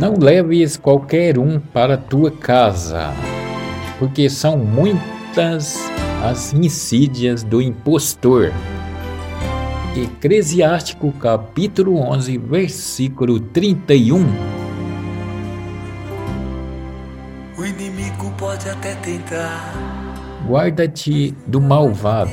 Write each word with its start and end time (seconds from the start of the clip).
Não 0.00 0.14
leves 0.18 0.78
qualquer 0.78 1.38
um 1.38 1.60
para 1.60 1.94
tua 1.98 2.30
casa, 2.30 3.12
porque 3.98 4.30
são 4.30 4.56
muitas 4.56 5.76
as 6.24 6.54
insídias 6.54 7.42
do 7.42 7.60
impostor. 7.60 8.50
Eclesiástico 9.94 11.12
capítulo 11.12 11.98
11, 11.98 12.38
versículo 12.38 13.38
31. 13.40 14.24
O 17.58 17.66
inimigo 17.66 18.32
pode 18.38 18.70
até 18.70 18.94
tentar 18.94 19.74
Guarda-te 20.48 21.34
do 21.46 21.60
malvado, 21.60 22.30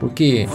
porque 0.00 0.48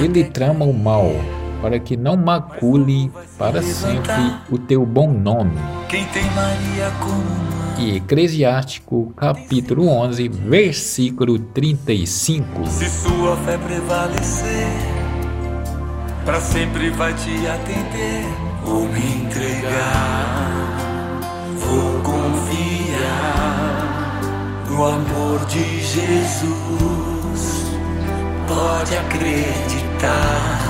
ele 0.00 0.24
trama 0.24 0.64
o 0.64 0.74
mal, 0.74 1.12
para 1.60 1.78
que 1.78 1.96
não 1.96 2.16
macule 2.16 3.10
para 3.38 3.62
sempre 3.62 4.34
o 4.50 4.58
teu 4.58 4.84
bom 4.86 5.12
nome. 5.12 5.56
quem 5.88 6.04
tem 6.06 6.24
Maria 6.32 6.90
como. 7.00 7.50
E 7.78 7.96
Eclesiástico 7.96 9.12
capítulo 9.16 9.88
11, 9.88 10.28
versículo 10.28 11.38
35. 11.38 12.66
Se 12.66 12.88
sua 12.90 13.36
fé 13.38 13.56
prevalecer, 13.56 14.68
para 16.24 16.40
sempre 16.40 16.90
vai 16.90 17.14
te 17.14 17.46
atender. 17.46 18.24
Vou 18.64 18.86
me 18.86 19.24
entregar, 19.24 20.50
vou 21.56 22.02
confiar 22.02 23.40
no 24.68 24.84
amor 24.84 25.46
de 25.46 25.80
Jesus. 25.80 27.70
Pode 28.46 28.96
acreditar, 28.96 30.69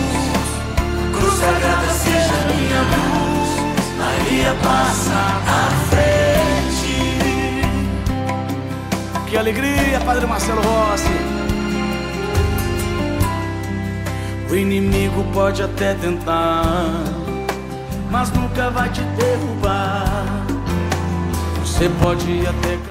Passa 4.63 5.13
à 5.47 5.71
frente. 5.89 6.95
Que 9.29 9.37
alegria, 9.37 9.99
Padre 10.05 10.25
Marcelo 10.25 10.61
Rossi. 10.61 11.07
O 14.49 14.55
inimigo 14.55 15.23
pode 15.33 15.63
até 15.63 15.93
tentar, 15.93 16.63
mas 18.09 18.29
nunca 18.31 18.69
vai 18.69 18.89
te 18.89 19.01
derrubar. 19.01 20.25
Você 21.61 21.89
pode 22.01 22.45
até 22.45 22.77